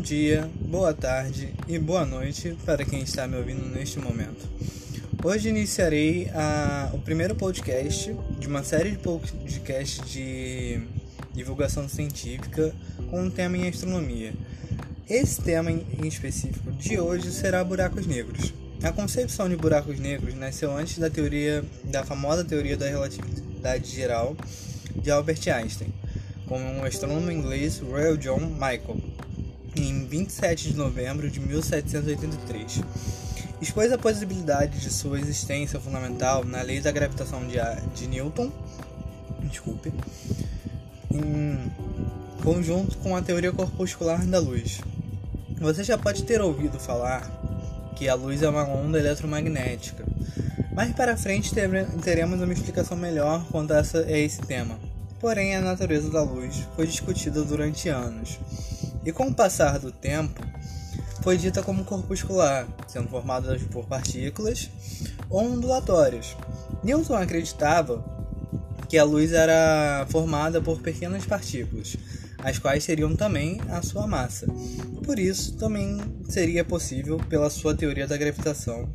[0.00, 4.48] dia, boa tarde e boa noite para quem está me ouvindo neste momento.
[5.22, 10.80] Hoje iniciarei a, o primeiro podcast de uma série de podcasts de
[11.34, 12.74] divulgação científica
[13.10, 14.32] com um tema em astronomia.
[15.08, 18.54] Esse tema em específico de hoje será buracos negros.
[18.82, 24.34] A concepção de buracos negros nasceu antes da teoria da famosa teoria da relatividade geral
[24.96, 25.92] de Albert Einstein,
[26.46, 29.09] com o astrônomo inglês Royal John Michael,
[29.76, 32.80] em 27 de novembro de 1783.
[33.60, 37.58] Expôs a possibilidade de sua existência fundamental na lei da gravitação de,
[37.94, 38.50] de Newton,
[39.42, 39.92] desculpe,
[41.10, 41.70] em
[42.42, 44.80] conjunto com a teoria corpuscular da luz.
[45.60, 47.30] Você já pode ter ouvido falar
[47.96, 50.06] que a luz é uma onda eletromagnética.
[50.72, 51.52] Mais para frente
[52.02, 54.78] teremos uma explicação melhor quanto a, esse tema.
[55.20, 58.38] Porém, a natureza da luz foi discutida durante anos,
[59.04, 60.40] e com o passar do tempo,
[61.22, 64.70] foi dita como corpuscular, sendo formada por partículas
[65.30, 66.36] ondulatórias.
[66.82, 68.04] Newton acreditava
[68.88, 71.96] que a luz era formada por pequenas partículas,
[72.38, 74.46] as quais seriam também a sua massa.
[75.04, 78.88] Por isso, também seria possível, pela sua teoria da gravitação,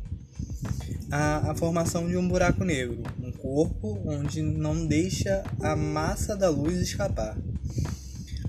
[1.10, 6.48] a, a formação de um buraco negro, um corpo onde não deixa a massa da
[6.48, 7.36] luz escapar.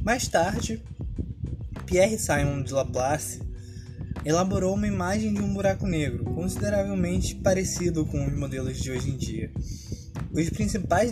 [0.01, 0.81] Mais tarde,
[1.87, 3.41] Pierre Simon de Laplace
[4.25, 9.15] elaborou uma imagem de um buraco negro, consideravelmente parecido com os modelos de hoje em
[9.15, 9.49] dia.
[10.33, 11.11] Os principais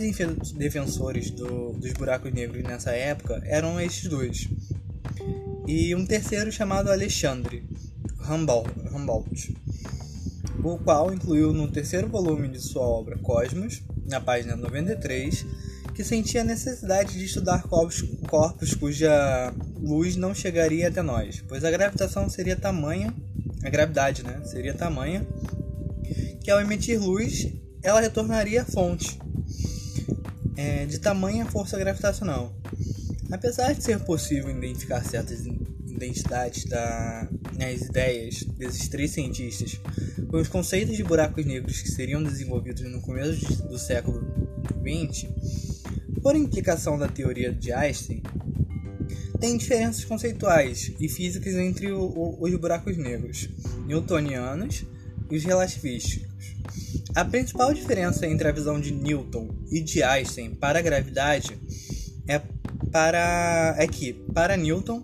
[0.54, 4.50] defensores do, dos buracos negros nessa época eram estes dois,
[5.66, 7.64] e um terceiro chamado Alexandre
[8.28, 9.56] Humboldt,
[10.62, 15.46] o qual incluiu no terceiro volume de sua obra Cosmos, na página 93,
[15.94, 21.64] que sentia a necessidade de estudar corpos, corpos cuja luz não chegaria até nós, pois
[21.64, 23.14] a gravitação seria tamanha,
[23.62, 25.26] a gravidade, né, seria tamanha
[26.40, 27.48] que ao emitir luz
[27.82, 29.18] ela retornaria à fonte
[30.56, 32.54] é, de tamanha força gravitacional.
[33.30, 35.44] Apesar de ser possível identificar certas
[35.96, 39.80] identidades das né, ideias desses três cientistas
[40.28, 44.22] com os conceitos de buracos negros que seriam desenvolvidos no começo do século
[44.82, 45.28] XX,
[46.22, 48.22] por implicação da teoria de Einstein,
[49.38, 53.48] tem diferenças conceituais e físicas entre o, o, os buracos negros
[53.86, 54.84] newtonianos
[55.30, 56.56] e os relativísticos.
[57.14, 61.58] A principal diferença entre a visão de Newton e de Einstein para a gravidade
[62.28, 62.40] é,
[62.90, 65.02] para, é que, para Newton,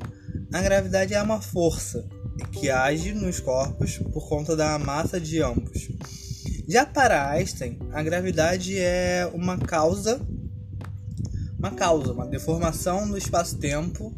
[0.52, 2.06] a gravidade é uma força
[2.52, 5.88] que age nos corpos por conta da massa de ambos.
[6.68, 10.20] Já para Einstein, a gravidade é uma causa,
[11.62, 14.12] uma causa, uma deformação do espaço-tempo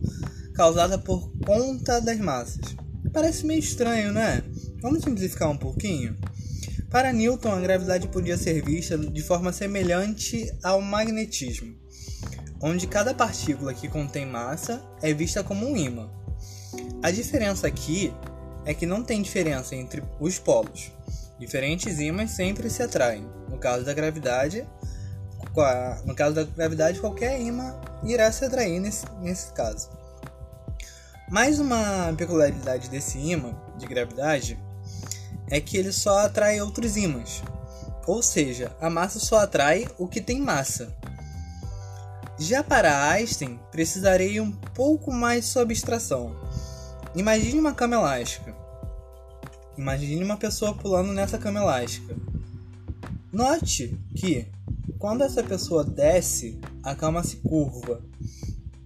[0.54, 2.74] causada por conta das massas.
[3.12, 4.42] Parece meio estranho, né?
[4.80, 6.16] Vamos simplificar um pouquinho?
[6.90, 11.76] Para Newton, a gravidade podia ser vista de forma semelhante ao magnetismo,
[12.62, 16.10] onde cada partícula que contém massa é vista como um ímã.
[17.02, 18.10] A diferença aqui
[18.64, 20.90] é que não tem diferença entre os polos.
[21.38, 23.28] Diferentes ímãs sempre se atraem.
[23.50, 24.66] No caso da gravidade,
[26.04, 29.88] no caso da gravidade, qualquer ímã irá se atrair nesse, nesse caso.
[31.28, 34.58] Mais uma peculiaridade desse ímã de gravidade
[35.48, 37.42] é que ele só atrai outros ímãs.
[38.06, 40.94] Ou seja, a massa só atrai o que tem massa.
[42.38, 46.36] Já para Einstein, precisarei um pouco mais de sua abstração.
[47.14, 48.54] Imagine uma cama elástica.
[49.78, 52.14] Imagine uma pessoa pulando nessa cama elástica.
[53.32, 54.48] Note que
[54.98, 58.00] quando essa pessoa desce, a cama se curva.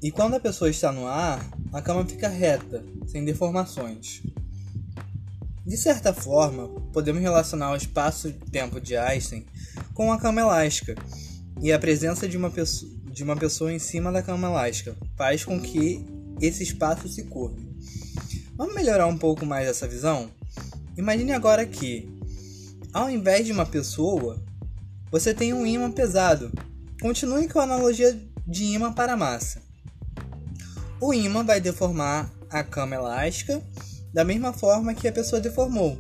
[0.03, 4.23] E quando a pessoa está no ar, a cama fica reta, sem deformações.
[5.67, 9.45] De certa forma, podemos relacionar o espaço-tempo de Einstein
[9.93, 10.95] com a cama elástica,
[11.61, 15.44] e a presença de uma, pessoa, de uma pessoa em cima da cama elástica faz
[15.44, 16.06] com que
[16.41, 17.69] esse espaço se curve.
[18.56, 20.31] Vamos melhorar um pouco mais essa visão?
[20.97, 22.09] Imagine agora que,
[22.93, 24.41] ao invés de uma pessoa,
[25.10, 26.52] você tem um ímã pesado.
[27.00, 29.62] Continue com a analogia de ímã para massa.
[31.00, 33.62] O ímã vai deformar a cama elástica
[34.12, 35.96] da mesma forma que a pessoa deformou.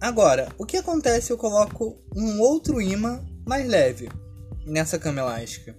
[0.00, 4.08] Agora, o que acontece se eu coloco um outro imã mais leve
[4.64, 5.74] nessa cama elástica?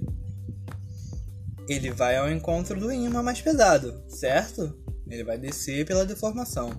[1.67, 4.77] Ele vai ao encontro do imã mais pesado, certo?
[5.07, 6.71] Ele vai descer pela deformação.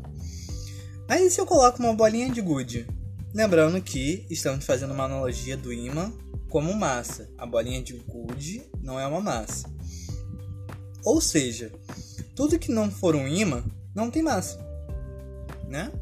[1.08, 2.86] Aí se eu coloco uma bolinha de gude?
[3.32, 6.12] Lembrando que estamos fazendo uma analogia do imã
[6.48, 7.28] como massa.
[7.38, 9.68] A bolinha de gude não é uma massa.
[11.04, 11.70] Ou seja,
[12.34, 14.58] tudo que não for um imã não tem massa,
[15.68, 15.92] né?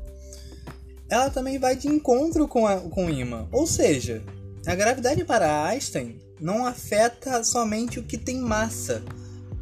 [1.11, 4.23] Ela também vai de encontro com, a, com o imã, ou seja,
[4.67, 9.03] a gravidade para Einstein não afeta somente o que tem massa.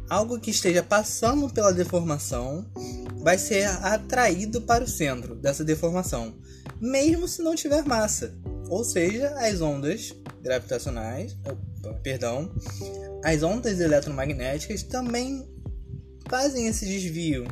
[0.09, 2.65] Algo que esteja passando pela deformação
[3.19, 6.33] vai ser atraído para o centro dessa deformação,
[6.79, 8.33] mesmo se não tiver massa.
[8.69, 11.35] Ou seja, as ondas gravitacionais,
[12.03, 12.51] perdão,
[13.23, 15.47] as ondas eletromagnéticas também
[16.29, 17.45] fazem esse desvio.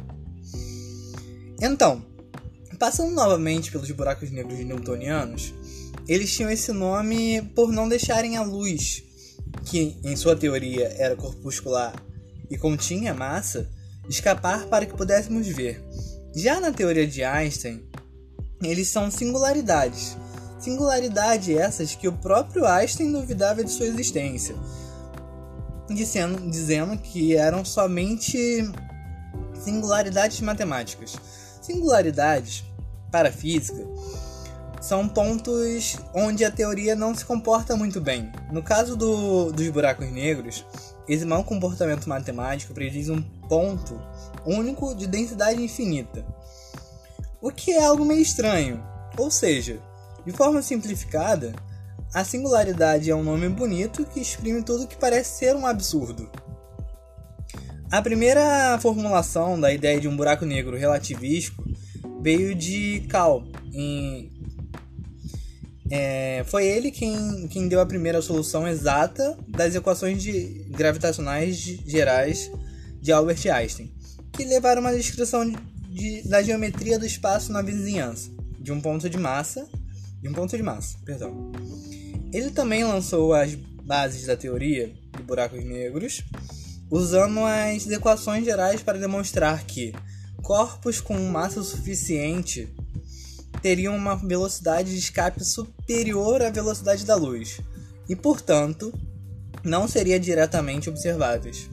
[1.61, 2.05] Então,
[2.77, 5.53] passando novamente pelos buracos negros newtonianos,
[6.07, 9.03] eles tinham esse nome por não deixarem a luz,
[9.65, 11.93] que em sua teoria era corpuscular
[12.49, 13.69] e continha massa,
[14.09, 15.81] escapar para que pudéssemos ver.
[16.35, 17.83] Já na teoria de Einstein,
[18.65, 20.17] eles são singularidades.
[20.59, 24.55] Singularidades essas que o próprio Einstein duvidava de sua existência,
[25.89, 28.37] dizendo, dizendo que eram somente
[29.53, 31.15] singularidades matemáticas.
[31.61, 32.63] Singularidades,
[33.11, 33.85] para a física,
[34.81, 38.31] são pontos onde a teoria não se comporta muito bem.
[38.51, 40.63] No caso do, dos buracos negros,
[41.07, 43.99] esse mau comportamento matemático prediz um ponto
[44.45, 46.23] único de densidade infinita,
[47.45, 48.83] o que é algo meio estranho.
[49.19, 49.79] Ou seja,
[50.25, 51.53] de forma simplificada,
[52.11, 56.27] a singularidade é um nome bonito que exprime tudo que parece ser um absurdo.
[57.91, 61.63] A primeira formulação da ideia de um buraco negro relativístico
[62.19, 64.31] veio de Cal, em
[65.91, 72.51] é, foi ele quem, quem deu a primeira solução exata das equações de, gravitacionais gerais
[72.99, 73.93] de Albert Einstein,
[74.33, 75.55] que levaram uma descrição de,
[75.95, 79.65] de, da geometria do espaço na vizinhança, de um ponto de massa,
[80.21, 81.53] de um ponto de massa, perdão.
[82.33, 86.21] Ele também lançou as bases da teoria de buracos negros,
[86.91, 89.93] usando as equações gerais para demonstrar que
[90.43, 92.67] corpos com massa suficiente
[93.61, 97.61] teriam uma velocidade de escape superior à velocidade da luz
[98.09, 98.93] e, portanto,
[99.63, 101.69] não seriam diretamente observáveis.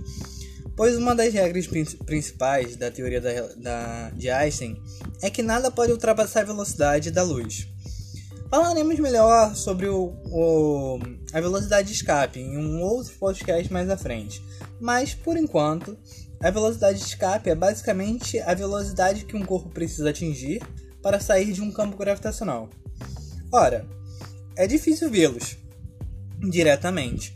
[0.83, 1.69] Pois uma das regras
[2.05, 4.83] principais da teoria da, da, de Einstein
[5.23, 7.69] é que nada pode ultrapassar a velocidade da luz.
[8.51, 10.99] Falaremos melhor sobre o, o,
[11.33, 14.45] a velocidade de escape em um outro podcast mais à frente,
[14.81, 15.97] mas por enquanto,
[16.43, 20.61] a velocidade de escape é basicamente a velocidade que um corpo precisa atingir
[21.01, 22.69] para sair de um campo gravitacional.
[23.53, 23.87] Ora,
[24.57, 25.57] é difícil vê-los
[26.41, 27.33] diretamente.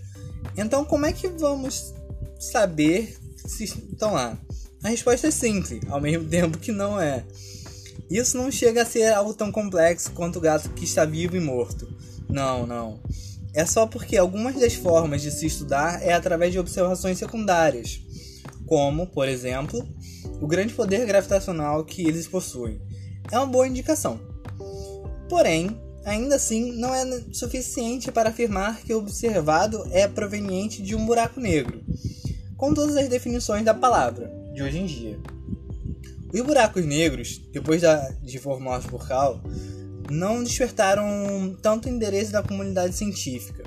[0.56, 1.94] Então, como é que vamos
[2.40, 4.38] saber estão lá?
[4.82, 7.24] A resposta é simples, ao mesmo tempo que não é.
[8.10, 11.40] Isso não chega a ser algo tão complexo quanto o gato que está vivo e
[11.40, 11.88] morto.
[12.28, 13.00] Não, não.
[13.54, 18.00] É só porque algumas das formas de se estudar é através de observações secundárias,
[18.66, 19.86] como, por exemplo,
[20.40, 22.80] o grande poder gravitacional que eles possuem
[23.32, 24.20] é uma boa indicação.
[25.28, 31.04] Porém, ainda assim, não é suficiente para afirmar que o observado é proveniente de um
[31.04, 31.82] buraco negro,
[32.56, 35.18] com todas as definições da palavra de hoje em dia.
[36.32, 37.82] Os buracos negros, depois
[38.22, 39.40] de formulados por Cal,
[40.10, 43.64] não despertaram tanto interesse da comunidade científica.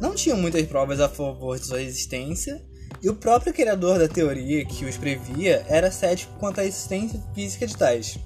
[0.00, 2.62] Não tinham muitas provas a favor de sua existência,
[3.02, 7.66] e o próprio criador da teoria que os previa era cético quanto à existência física
[7.66, 8.18] de tais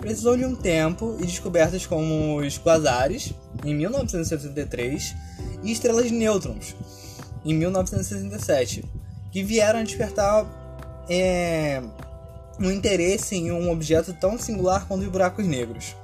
[0.00, 3.34] precisou de um tempo e descobertas como os quasares,
[3.64, 5.14] em 1963,
[5.62, 6.74] e estrelas de nêutrons,
[7.44, 8.82] em 1967,
[9.30, 10.46] que vieram despertar
[11.08, 11.82] é,
[12.58, 15.96] um interesse em um objeto tão singular quanto os buracos negros.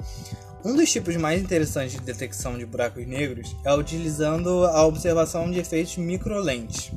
[0.65, 5.61] Um dos tipos mais interessantes de detecção de buracos negros é utilizando a observação de
[5.61, 6.91] efeitos microlentes,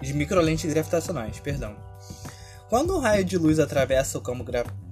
[0.00, 1.76] de microlentes gravitacionais, perdão.
[2.68, 4.86] Quando um raio de luz atravessa o campo gravitacional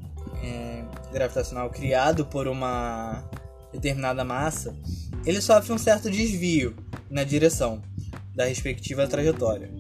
[1.15, 3.25] gravitacional criado por uma
[3.73, 4.75] determinada massa,
[5.25, 6.77] ele sofre um certo desvio
[7.09, 7.81] na direção
[8.35, 9.71] da respectiva trajetória.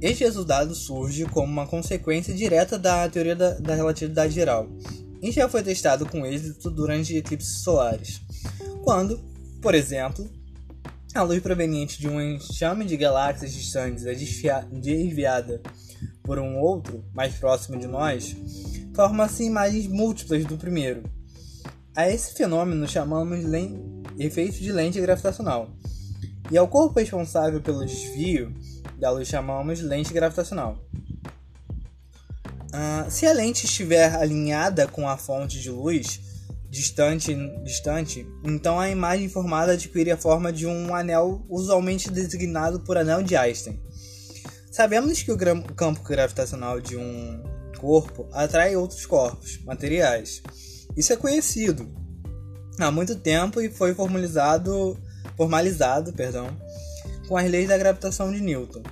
[0.00, 4.68] Este resultado surge como uma consequência direta da teoria da, da relatividade geral.
[5.22, 8.20] E já foi testado com êxito durante eclipses solares,
[8.84, 9.18] quando,
[9.62, 10.30] por exemplo,
[11.14, 14.14] a luz proveniente de um enxame de galáxias distantes é
[14.70, 15.62] desviada
[16.22, 18.36] por um outro mais próximo de nós,
[18.94, 21.04] forma-se imagens múltiplas do primeiro.
[21.94, 23.40] A esse fenômeno chamamos
[24.18, 25.70] efeito de lente gravitacional,
[26.50, 28.54] e ao corpo responsável pelo desvio
[28.98, 30.78] da luz chamamos lente gravitacional.
[32.66, 36.20] Uh, se a lente estiver alinhada com a fonte de luz
[36.68, 37.34] distante,
[37.64, 43.22] distante, então a imagem formada adquire a forma de um anel usualmente designado por anel
[43.22, 43.80] de Einstein.
[44.70, 45.38] Sabemos que o
[45.74, 47.42] campo gravitacional de um
[47.78, 50.42] corpo atrai outros corpos, materiais.
[50.94, 51.90] Isso é conhecido
[52.78, 54.98] há muito tempo e foi formalizado,
[55.36, 56.48] formalizado perdão,
[57.26, 58.82] com as leis da gravitação de Newton.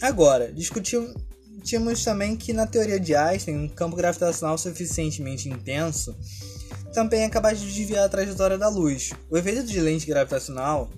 [0.00, 1.14] Agora, discutimos
[2.04, 6.16] também que na teoria de Einstein, um campo gravitacional suficientemente intenso
[6.92, 9.12] também é capaz de desviar a trajetória da luz.
[9.30, 10.90] O efeito de lente gravitacional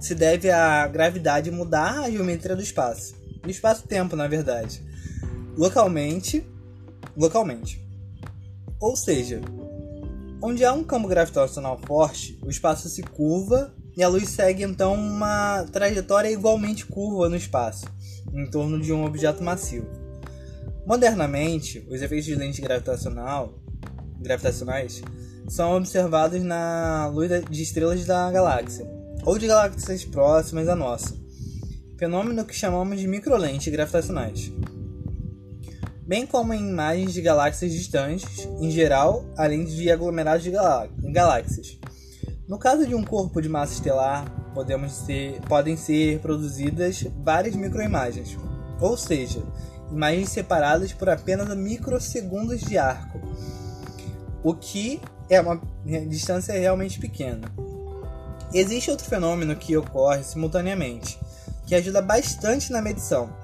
[0.00, 3.14] se deve à gravidade mudar a geometria do espaço.
[3.42, 4.82] Do espaço-tempo, na verdade.
[5.56, 6.46] Localmente,
[7.16, 7.80] localmente.
[8.78, 9.40] Ou seja,
[10.42, 14.94] onde há um campo gravitacional forte, o espaço se curva e a luz segue então
[14.94, 17.86] uma trajetória igualmente curva no espaço,
[18.32, 19.86] em torno de um objeto massivo.
[20.86, 23.58] Modernamente, os efeitos de lente gravitacional,
[24.20, 25.02] gravitacionais
[25.48, 28.86] são observados na luz de estrelas da galáxia,
[29.24, 31.14] ou de galáxias próximas à nossa,
[31.98, 34.52] fenômeno que chamamos de microlentes gravitacionais,
[36.06, 41.78] bem como em imagens de galáxias distantes, em geral, além de aglomerados de galáxias.
[42.46, 48.36] No caso de um corpo de massa estelar, podemos ser, podem ser produzidas várias microimagens,
[48.78, 49.42] ou seja,
[49.90, 53.18] imagens separadas por apenas microsegundos de arco,
[54.42, 55.58] o que é uma
[56.06, 57.50] distância realmente pequena.
[58.52, 61.18] Existe outro fenômeno que ocorre simultaneamente,
[61.66, 63.34] que ajuda bastante na medição.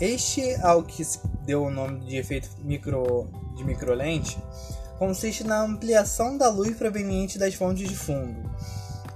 [0.00, 4.38] Este, ao que se deu o nome de efeito micro, de microlente,
[4.98, 8.34] consiste na ampliação da luz proveniente das fontes de fundo.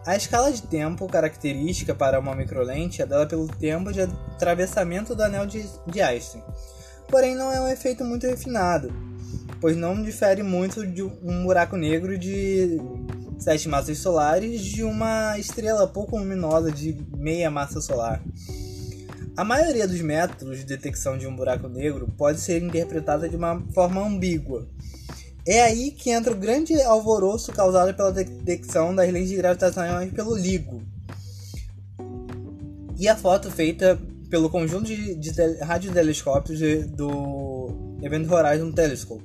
[0.06, 5.22] A escala de tempo característica para uma microlente é dada pelo tempo de atravessamento do
[5.22, 6.42] anel de, de Einstein,
[7.08, 8.92] porém não é um efeito muito refinado,
[9.60, 12.80] pois não difere muito de um buraco negro de
[13.38, 18.22] sete massas solares de uma estrela pouco luminosa de meia massa solar.
[19.36, 23.62] A maioria dos métodos de detecção de um buraco negro pode ser interpretada de uma
[23.72, 24.68] forma ambígua,
[25.46, 30.82] é aí que entra o grande alvoroço causado pela detecção das lentes gravitacionais pelo LIGO.
[32.98, 35.30] E a foto feita pelo conjunto de, de
[35.62, 39.24] radiotelescópios do Event Horizon Telescope.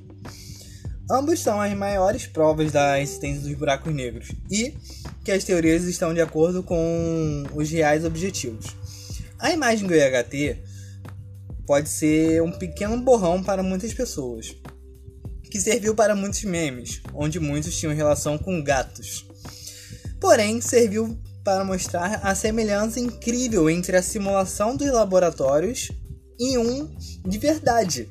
[1.08, 4.74] Ambos são as maiores provas da existência dos buracos negros e
[5.24, 8.74] que as teorias estão de acordo com os reais objetivos.
[9.38, 10.58] A imagem do IHT
[11.64, 14.56] pode ser um pequeno borrão para muitas pessoas,
[15.56, 19.24] que serviu para muitos memes, onde muitos tinham relação com gatos.
[20.20, 25.90] Porém, serviu para mostrar a semelhança incrível entre a simulação dos laboratórios
[26.38, 26.94] e um
[27.24, 28.06] de verdade.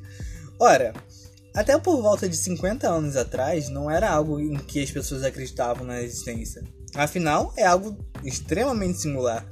[0.58, 0.92] Ora,
[1.54, 5.86] até por volta de 50 anos atrás, não era algo em que as pessoas acreditavam
[5.86, 6.64] na existência.
[6.96, 9.46] Afinal, é algo extremamente singular.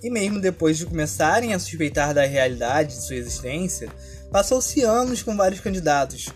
[0.00, 3.88] E mesmo depois de começarem a suspeitar da realidade de sua existência,
[4.30, 6.28] passou-se anos com vários candidatos,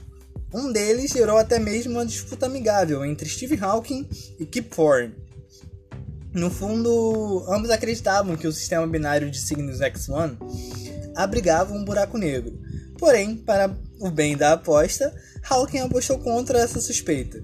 [0.52, 5.14] um deles gerou até mesmo uma disputa amigável entre Steve Hawking e Kip Thorne.
[6.34, 10.36] No fundo, ambos acreditavam que o sistema binário de signos X1
[11.14, 12.58] abrigava um buraco negro.
[12.98, 15.14] Porém, para o bem da aposta,
[15.48, 17.42] Hawking apostou contra essa suspeita.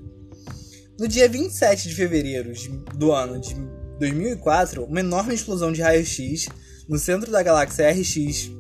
[0.99, 2.53] No dia 27 de fevereiro
[2.97, 3.55] do ano de
[3.99, 6.49] 2004, uma enorme explosão de raio-x
[6.88, 8.50] no centro da galáxia RX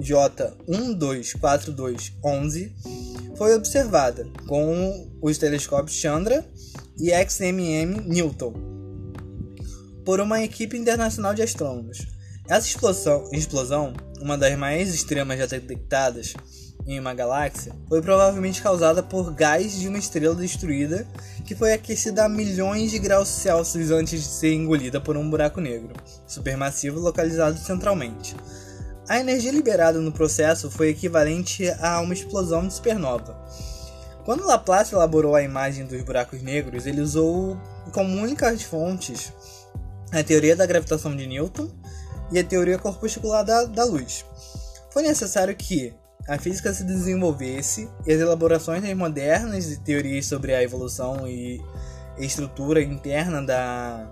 [0.00, 2.72] J124211
[3.36, 6.44] foi observada com os telescópios Chandra
[6.98, 8.54] e XMM Newton
[10.04, 12.06] por uma equipe internacional de astrônomos.
[12.48, 16.34] Essa explosão, explosão, uma das mais extremas já detectadas
[16.86, 21.06] em uma galáxia, foi provavelmente causada por gás de uma estrela destruída
[21.44, 25.60] que foi aquecida a milhões de graus Celsius antes de ser engolida por um buraco
[25.60, 25.92] negro
[26.26, 28.36] supermassivo localizado centralmente.
[29.08, 33.38] A energia liberada no processo foi equivalente a uma explosão de supernova.
[34.24, 37.56] Quando Laplace elaborou a imagem dos buracos negros, ele usou
[37.92, 39.32] como únicas fontes
[40.10, 41.70] a teoria da gravitação de Newton
[42.32, 44.24] e a teoria corpuscular da, da luz.
[44.90, 45.94] Foi necessário que
[46.26, 51.62] a física se desenvolvesse e as elaborações modernas de teorias sobre a evolução e
[52.18, 54.10] estrutura interna da,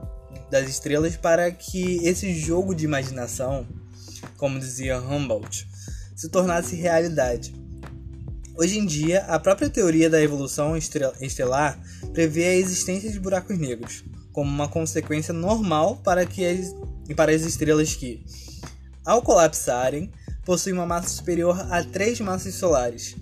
[0.49, 3.67] das estrelas para que esse jogo de imaginação
[4.45, 5.67] como dizia Humboldt,
[6.15, 7.55] se tornasse realidade.
[8.55, 11.81] Hoje em dia, a própria teoria da evolução estelar
[12.13, 16.75] prevê a existência de buracos negros como uma consequência normal para, que as,
[17.17, 18.23] para as estrelas que,
[19.03, 20.13] ao colapsarem,
[20.45, 23.17] possuem uma massa superior a três massas solares.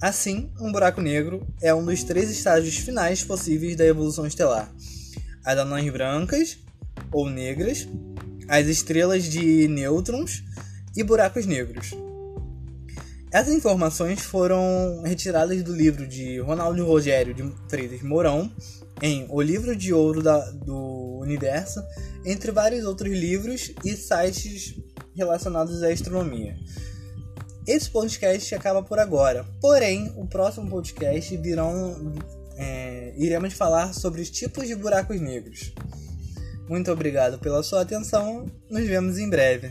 [0.00, 4.72] Assim, um buraco negro é um dos três estágios finais possíveis da evolução estelar:
[5.44, 6.56] as anãs brancas
[7.10, 7.88] ou negras,
[8.46, 10.44] as estrelas de nêutrons
[10.98, 11.92] e buracos negros.
[13.30, 18.50] Essas informações foram retiradas do livro de Ronaldo Rogério de Freitas Mourão,
[19.00, 21.80] em O Livro de Ouro da, do Universo,
[22.24, 24.74] entre vários outros livros e sites
[25.14, 26.56] relacionados à astronomia.
[27.64, 32.12] Esse podcast acaba por agora, porém, o próximo podcast virão.
[32.56, 35.72] É, iremos falar sobre os tipos de buracos negros.
[36.68, 39.70] Muito obrigado pela sua atenção, nos vemos em breve.